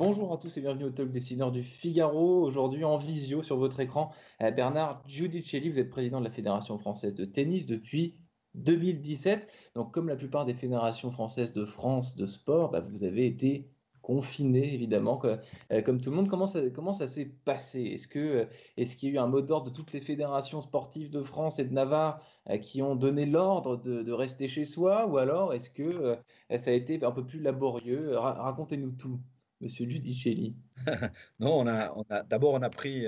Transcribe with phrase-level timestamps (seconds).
[0.00, 2.42] Bonjour à tous et bienvenue au Talk Décideur du Figaro.
[2.42, 4.10] Aujourd'hui en visio sur votre écran,
[4.40, 8.16] euh, Bernard Giudicelli, vous êtes président de la Fédération française de tennis depuis
[8.54, 9.46] 2017.
[9.74, 13.68] Donc comme la plupart des fédérations françaises de France de sport, bah, vous avez été
[14.02, 16.28] confiné évidemment euh, comme tout le monde.
[16.28, 17.96] Comment ça, comment ça s'est passé?
[18.16, 18.46] Euh,
[18.76, 21.58] est-ce qu'il y a eu un mot d'ordre de toutes les fédérations sportives de France
[21.58, 25.06] et de Navarre euh, qui ont donné l'ordre de, de, rester chez soi?
[25.06, 26.16] Ou alors est-ce que
[26.56, 28.16] ça a été un peu plus laborieux?
[28.16, 29.20] Racontez-nous tout.
[29.60, 30.56] Monsieur Giudicelli.
[31.40, 33.04] Non, on a, on a d'abord on a pris,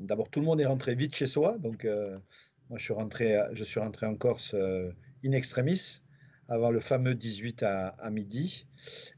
[0.00, 1.86] d'abord tout le monde est rentré vite chez soi, donc
[2.68, 4.54] moi je suis rentré, je suis rentré en Corse
[5.24, 6.00] in extremis
[6.48, 8.66] avant le fameux 18 à, à midi.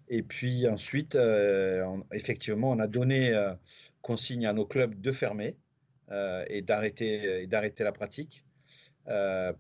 [0.08, 3.54] Et puis ensuite, euh, effectivement, on a donné euh,
[4.02, 5.56] consigne à nos clubs de fermer
[6.10, 7.46] euh, et d'arrêter
[7.78, 8.44] la pratique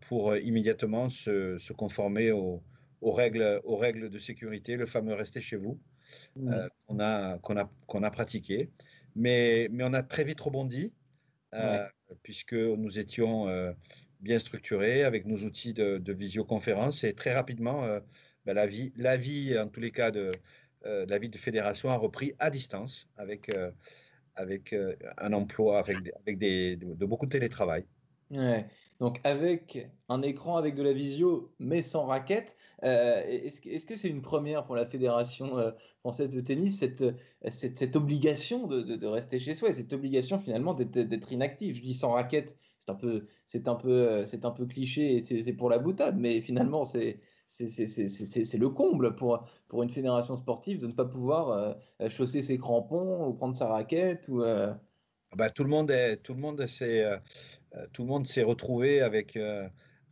[0.02, 2.62] pour immédiatement se, se conformer aux,
[3.00, 5.80] aux, règles, aux règles de sécurité, le fameux rester chez vous
[6.36, 6.54] mmh.
[6.86, 8.70] qu'on a, qu'on a, qu'on a pratiqué.
[9.16, 10.92] Mais, mais on a très vite rebondi.
[11.52, 11.84] Ouais.
[12.22, 13.48] puisque nous étions
[14.20, 18.00] bien structuré avec nos outils de, visioconférence et très rapidement, euh,
[18.44, 20.32] ben, la, vie, la vie, en tous les cas, de,
[20.86, 23.70] euh, la vie de fédération a repris à distance avec, euh,
[24.36, 24.74] avec
[25.18, 27.84] un emploi, avec, avec des, de, de beaucoup de télétravail.
[29.00, 33.96] Donc avec un écran avec de la visio, mais sans raquette, euh, est-ce est que
[33.96, 37.04] c'est une première pour la fédération euh, française de tennis cette,
[37.48, 41.94] cette, obligation de, de, rester chez soi et cette obligation finalement d'être inactif Je dis
[41.94, 43.24] sans raquette, c'est un peu
[43.66, 47.18] un c'est un peu cliché et c'est pour la boutade, mais finalement c'est
[47.48, 51.48] le comble pour, pour une fédération sportive de ne pas pouvoir
[52.00, 54.72] euh, chausser ses crampons ou prendre sa raquette ou euh,
[55.36, 57.16] bah, tout le monde est, tout le monde s'est, euh,
[57.92, 59.68] tout le monde s'est retrouvé avec, euh,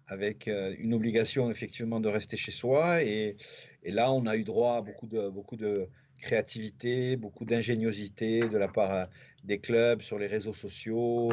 [0.07, 3.37] avec euh, une obligation effectivement de rester chez soi et,
[3.85, 8.69] là on a eu droit à beaucoup de, beaucoup de créativité, beaucoup d'ingéniosité de la
[8.69, 9.09] part
[9.45, 11.31] des clubs sur les réseaux sociaux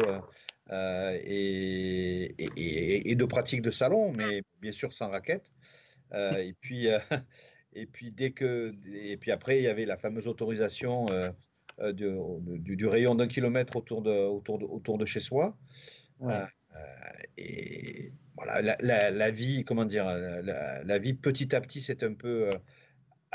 [0.71, 5.51] euh, et, de pratiques de salon, mais bien sûr sans raquette.
[6.13, 6.87] et puis
[7.73, 11.07] et puis dès que et puis après il y avait la fameuse autorisation
[11.81, 12.07] euh, du,
[12.59, 15.57] du, du, rayon d'un kilomètre autour de, autour, de, autour de chez soi.
[16.19, 16.33] Ouais.
[16.33, 16.79] Euh,
[17.37, 22.03] et voilà, la, la, la, vie, comment dire, la, la vie petit à petit s'est
[22.03, 22.57] un peu euh,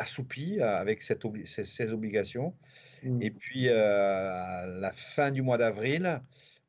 [0.00, 2.54] assoupie avec cette obli ces, ces, obligations.
[3.02, 3.22] Mmh.
[3.22, 6.20] Et puis, euh, à la fin du mois d'avril,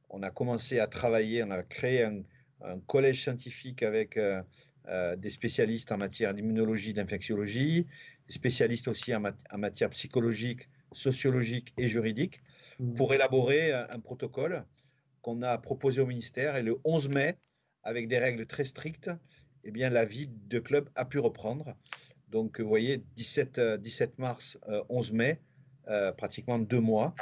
[0.10, 2.22] on a commencé à travailler, on a créé un,
[2.62, 4.42] un collège scientifique avec euh,
[4.88, 7.88] euh, des spécialistes en matière d'immunologie, d'infectiologie,
[8.28, 12.42] des spécialistes aussi en, mat en, matière psychologique, sociologique et juridique,
[12.80, 12.96] mmh.
[12.96, 14.66] pour élaborer un, un protocole
[15.22, 16.56] qu'on a proposé au ministère.
[16.56, 17.38] Et le 11 mai,
[17.84, 19.12] avec des règles très strictes,
[19.64, 21.76] eh bien, la vie de club a pu reprendre.
[22.30, 25.42] Donc, vous voyez, 17, 17 mars, euh, 11 mai,
[25.88, 27.14] euh, pratiquement deux mois.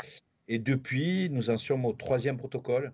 [0.47, 2.93] Et depuis, nous en sommes au troisième protocole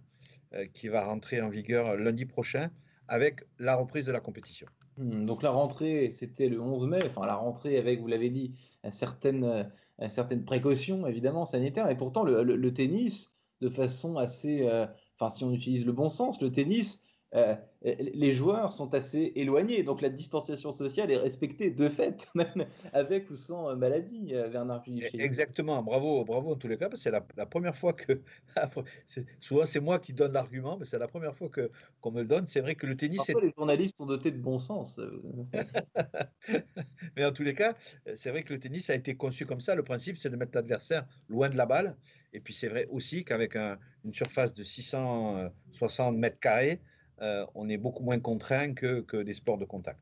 [0.54, 2.70] euh, qui va rentrer en vigueur lundi prochain
[3.08, 4.68] avec la reprise de la compétition.
[4.98, 8.56] Mmh, donc la rentrée, c'était le 11 mai, enfin la rentrée avec, vous l'avez dit,
[8.90, 9.70] certaines,
[10.46, 14.86] précautions évidemment sanitaires, et pourtant le tennis, de façon assez, euh,
[15.16, 17.02] enfin si on utilise le bon sens, le tennis,
[17.36, 22.66] euh, les joueurs sont assez éloignés, donc la distanciation sociale est respectée de fait, même
[22.94, 25.22] avec ou sans maladie, euh, Bernard Punichelli.
[25.22, 28.22] Exactement, bravo, bravo en tous les cas, parce que c'est la, la, première fois que,
[29.40, 31.70] souvent c'est moi qui donne l'argument, mais c'est la première fois que
[32.02, 32.48] qu'on me le donne.
[32.48, 33.18] C'est vrai que le tennis.
[33.18, 33.46] Parfois, est...
[33.46, 35.00] les journalistes sont dotés de bon sens.
[37.16, 37.76] mais en tous les cas,
[38.16, 39.76] c'est vrai que le tennis a été conçu comme ça.
[39.76, 41.98] Le principe, c'est de mettre l'adversaire loin de la balle,
[42.34, 46.82] et puis c'est vrai aussi qu'avec un, une surface de 660 mètres carrés
[47.22, 50.00] euh, on est beaucoup moins contraint que, que des sports de contact.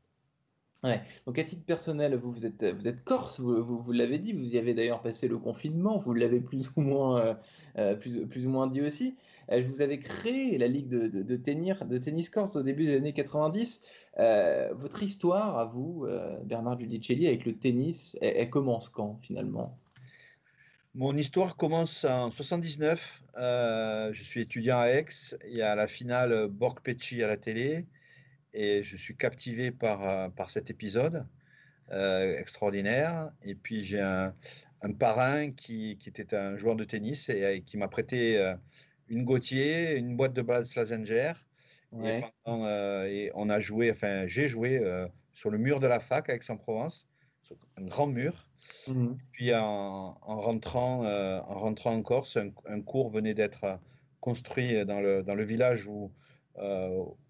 [0.84, 1.00] Ouais.
[1.26, 4.54] Donc à titre personnel, vous, vous, êtes, vous êtes corse, vous, vous, l'avez dit, vous
[4.54, 7.34] y avez d'ailleurs passé le confinement, vous l'avez plus ou moins euh,
[7.78, 9.16] euh, plus, plus ou moins dit aussi.
[9.50, 12.96] Je vous avais créé la ligue de, de, de, de tennis corse au début des
[12.96, 13.80] années 90.
[14.18, 16.06] Euh, votre histoire à vous,
[16.44, 19.78] Bernard Giudicelli, avec le tennis, elle commence quand finalement?
[20.94, 23.22] Mon histoire commence en 79.
[23.36, 25.06] je suis étudiant à Aix.
[25.46, 27.86] Il y a la finale Borg-Pecci à la télé.
[28.52, 31.26] Et je suis captivé par, par cet épisode
[31.90, 33.30] extraordinaire.
[33.42, 34.34] Et puis j'ai un,
[34.82, 38.54] un, parrain qui, qui, était un joueur de tennis et, qui m'a prêté
[39.08, 41.32] une Gauthier, une boîte de balles Slazenger.
[42.46, 46.28] Euh, et, on a joué, enfin, j'ai joué euh, sur le mur de la fac
[46.28, 47.08] à Aix-en-Provence,
[47.76, 48.48] un grand mur.
[48.88, 49.14] Mmh.
[49.32, 53.78] Puis en, rentrant, euh, en rentrant en Corse, un, cours venait d'être
[54.20, 56.10] construit dans le, dans le village où,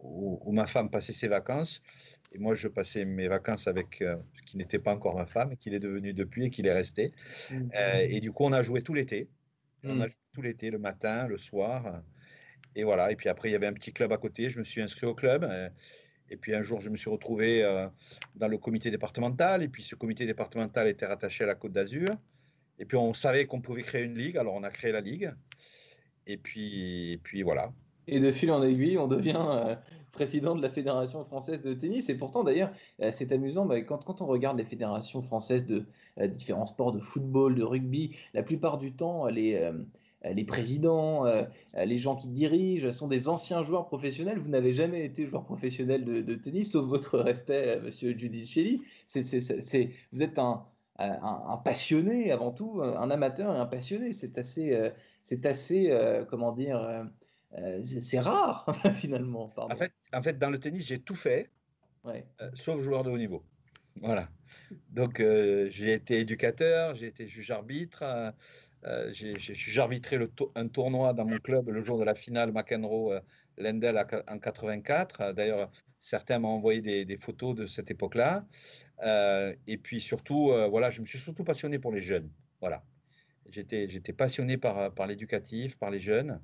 [0.01, 1.83] où, ma femme passait ses vacances.
[2.33, 4.05] Et moi, je passais mes vacances avec
[4.47, 7.13] qui n'était pas encore ma femme, qu'il est devenu depuis et qu'il est resté.
[7.51, 7.69] Mmh.
[8.09, 9.29] et du coup, on a joué tout l'été.
[9.83, 12.03] On a joué tout l'été, le matin, le soir.
[12.77, 13.13] Et voilà.
[13.13, 14.51] Et puis après, il y avait un petit club à côté.
[14.51, 15.45] Je me suis inscrit au club.
[16.31, 17.87] Euh, et puis un jour, je me suis retrouvé euh,
[18.35, 19.63] dans le comité départemental.
[19.63, 22.11] Et puis ce comité départemental était rattaché à la Côte d'Azur.
[22.79, 24.37] Et puis on savait qu'on pouvait créer une ligue.
[24.37, 25.33] Alors on a créé la ligue.
[26.27, 27.73] Et puis, et puis voilà.
[28.07, 29.77] Et de fil en aiguille, on devient euh,
[30.13, 32.09] président de la Fédération française de tennis.
[32.09, 32.71] Et pourtant, d'ailleurs,
[33.11, 35.87] c'est amusant, bah, quand, quand, on regarde les fédérations françaises de
[36.27, 39.73] différents sports, de football, de rugby, la plupart du temps, les, euh,
[40.33, 41.45] les présidents, euh,
[41.77, 44.39] euh, les gens qui dirigent sont des anciens joueurs professionnels.
[44.39, 48.83] Vous n'avez jamais été joueur professionnel de, tennis, sauf votre respect, monsieur Giudicelli.
[49.07, 50.65] C'est, vous êtes un,
[51.65, 54.13] passionné avant tout, un amateur et un passionné.
[54.13, 54.93] C'est assez,
[55.23, 55.93] c'est assez
[56.29, 57.07] comment dire,
[57.83, 58.67] c'est, rare
[58.97, 59.53] finalement.
[59.57, 61.51] En, fait, en fait, dans le tennis, j'ai tout fait,
[62.55, 63.43] sauf joueur de haut niveau.
[64.01, 64.29] Voilà.
[64.91, 68.05] Donc, j'ai été éducateur, j'ai été juge arbitre.
[68.87, 70.19] Euh, j'ai arbitré
[70.55, 75.33] un tournoi dans mon club le jour de la finale McEnroe-Lendl euh, en 84.
[75.33, 75.71] D'ailleurs,
[76.01, 78.45] certains m'ont envoyé des, photos de cette époque-là.
[79.03, 82.31] Euh, et puis surtout, voilà, je me suis surtout passionné pour les jeunes.
[82.61, 82.83] Voilà.
[83.51, 86.41] J'étais passionné par, par l'éducatif, par les jeunes.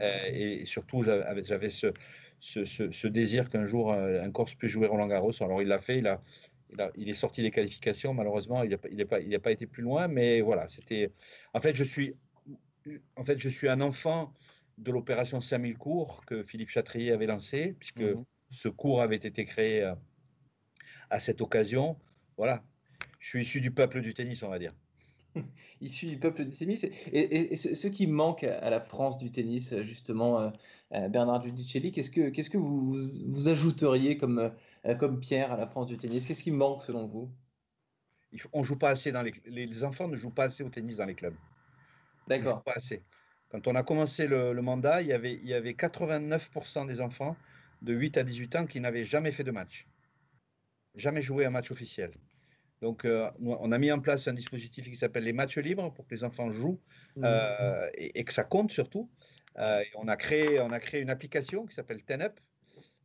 [0.00, 1.92] et, surtout, j'avais ce,
[2.40, 5.32] ce, ce, désir qu'un jour un Corse puisse jouer Roland Garros.
[5.42, 5.98] Alors, il l'a fait.
[5.98, 6.22] Il a,
[6.96, 10.68] il, est sorti des qualifications, malheureusement, il n'a il pas, été plus loin, mais voilà,
[10.68, 11.12] c'était.
[11.54, 12.14] En fait, je suis,
[13.16, 14.32] en fait, je suis un enfant
[14.78, 18.24] de l'opération 5000 cours que Philippe Chatrier avait lancé, puisque mhm.
[18.50, 19.94] ce cours avait été créé euh,
[21.10, 21.98] à cette occasion.
[22.36, 22.62] Voilà,
[23.18, 24.74] je suis issu du peuple du tennis, on va dire.
[25.80, 26.84] issu du peuple du tennis.
[27.12, 30.50] Et, ce, qui manque à la France du tennis, justement, euh,
[30.92, 34.50] euh, Bernard Giudicelli, qu'est-ce que, qu'est-ce que vous, vous ajouteriez comme,
[34.86, 36.26] euh, comme pierre à la France du tennis?
[36.26, 37.30] Qu'est-ce qui manque selon vous?
[38.52, 41.06] On joue pas assez dans les, les enfants ne jouent pas assez au tennis dans
[41.06, 41.36] les clubs.
[42.26, 42.62] D'accord.
[42.62, 43.02] Pas assez.
[43.48, 47.00] Quand on a commencé le, le, mandat, il y avait, il y avait 89% des
[47.00, 47.36] enfants
[47.82, 49.86] de 8 à 18 ans qui n'avaient jamais fait de match,
[50.96, 52.10] jamais joué un match officiel.
[52.82, 56.06] Donc, euh, on a mis en place un dispositif qui s'appelle les matchs libres pour
[56.06, 56.80] que les enfants jouent
[57.16, 57.22] mmh.
[57.24, 59.10] euh, et, que ça compte surtout.
[59.58, 62.38] Euh, on, a créé, on a créé une application qui s'appelle TenUp.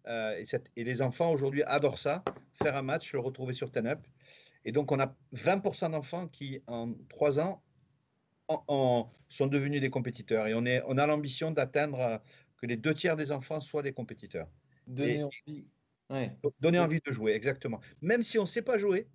[0.08, 0.46] Et,
[0.76, 2.24] et, les enfants aujourd'hui adorent ça,
[2.62, 4.00] faire un match, le retrouver sur TenUp.
[4.66, 7.64] Et donc, on a 20% d'enfants qui, en 3 ans,
[9.30, 10.48] sont devenus des compétiteurs.
[10.48, 12.22] Et on, est, on a l'ambition d'atteindre
[12.58, 14.50] que les deux tiers des enfants soient des compétiteurs.
[14.86, 15.66] Donner envie.
[16.60, 17.80] Donner envie de jouer, exactement.
[18.02, 19.08] Même si on ne sait pas jouer,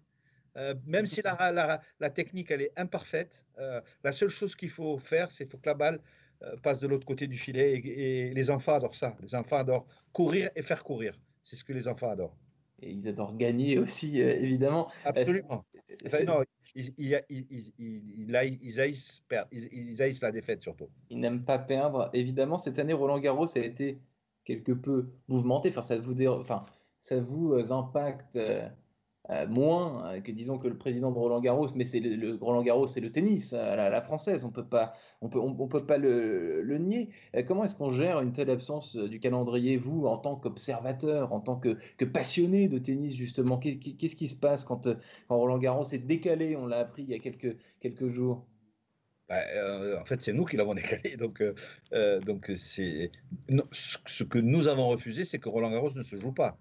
[0.57, 4.99] euh, même si la, la, technique elle est imparfaite, euh, la seule chose qu'il faut
[4.99, 6.01] faire, c'est faut que la balle
[6.43, 7.75] euh, passe de l'autre côté du filet.
[7.75, 9.17] Et, les enfants adorent ça.
[9.21, 11.19] Les enfants adorent courir et faire courir.
[11.43, 12.37] C'est ce que les enfants adorent.
[12.81, 14.91] Et ils adorent gagner aussi, évidemment.
[15.05, 15.65] Absolument.
[16.27, 16.43] non,
[16.75, 20.89] ils, ils, ils, ils, haïssent, ils, haïssent la défaite surtout.
[21.09, 22.11] Ils n'aiment pas perdre.
[22.13, 23.99] Évidemment, cette année, Roland Garros a été
[24.45, 25.71] quelque peu mouvementé.
[25.71, 26.65] Enfin, ça vous, enfin,
[27.01, 28.39] ça vous impacte
[29.31, 32.63] euh, moins euh, que disons que le président de Roland Garros, mais c'est le, Roland
[32.63, 35.99] Garros, c'est le tennis à la, française, on peut pas, on peut, on, peut pas
[35.99, 37.09] le, nier.
[37.35, 41.41] Euh, comment est-ce qu'on gère une telle absence du calendrier, vous, en tant qu'observateur, en
[41.41, 43.59] tant que, que, passionné de tennis justement?
[43.59, 44.89] Qu'est-ce qui se passe quand,
[45.29, 48.47] Roland Garros est décalé On l'a appris il y a quelques, quelques jours?
[49.29, 49.41] Bah,
[50.01, 51.17] en fait, c'est nous qui l'avons décalé.
[51.17, 51.43] Donc,
[52.25, 53.11] donc c'est
[53.73, 56.57] ce que nous avons refusé, c'est que Roland Garros ne se joue pas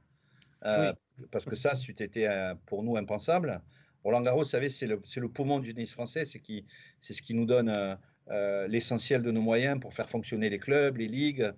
[1.31, 3.61] parce que ça, été euh, pour nous impensable.
[4.03, 7.45] Roland Garros, vous savez, c'est le, le, poumon du tennis français, c'est ce qui nous
[7.45, 7.95] donne euh,
[8.29, 11.51] euh, l'essentiel de nos moyens pour faire fonctionner les clubs, les ligues,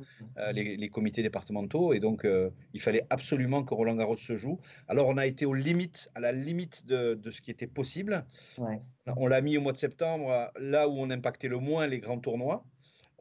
[0.54, 1.94] les, comités départementaux.
[1.94, 2.26] Et donc,
[2.74, 4.60] il fallait absolument que Roland Garros se joue.
[4.88, 8.26] Alors, on a été aux limites, à la limite de, ce qui était possible.
[9.18, 12.20] On l'a mis au mois de septembre, là où on impactait le moins les grands
[12.20, 12.66] tournois.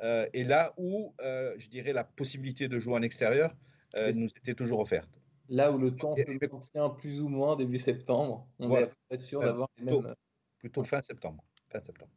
[0.02, 3.57] et là où, je dirais, la possibilité de jouer en extérieur
[3.97, 5.21] nous était toujours offerte.
[5.49, 9.69] Là où le temps se maintient plus ou moins début septembre, on est sûr d'avoir
[9.79, 10.15] les mêmes.
[10.59, 11.45] Plutôt fin septembre.
[11.71, 12.11] Fin septembre.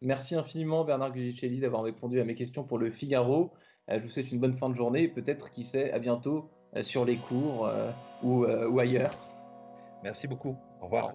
[0.00, 3.52] Merci infiniment Bernard Gugicelli d'avoir répondu à mes questions pour le Figaro.
[3.88, 7.04] je vous souhaite une bonne fin de journée et peut-être, qui sait, à bientôt sur
[7.04, 7.70] les cours
[8.22, 9.14] ou, ou ailleurs.
[10.02, 10.56] Merci beaucoup.
[10.80, 11.14] Au revoir.